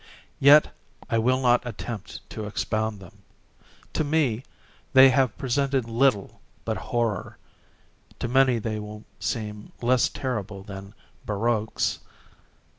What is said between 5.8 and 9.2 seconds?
little but horror—to many they will